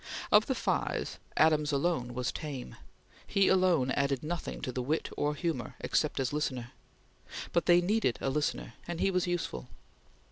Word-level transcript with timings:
Of 0.31 0.47
the 0.47 0.55
five, 0.55 1.19
Adams 1.37 1.71
alone 1.71 2.15
was 2.15 2.31
tame; 2.31 2.75
he 3.27 3.47
alone 3.47 3.91
added 3.91 4.23
nothing 4.23 4.59
to 4.61 4.71
the 4.71 4.81
wit 4.81 5.09
or 5.15 5.35
humor, 5.35 5.75
except 5.79 6.19
as 6.19 6.31
a 6.31 6.35
listener; 6.35 6.71
but 7.53 7.67
they 7.67 7.81
needed 7.81 8.17
a 8.19 8.31
listener 8.31 8.73
and 8.87 8.99
he 8.99 9.11
was 9.11 9.27
useful. 9.27 9.67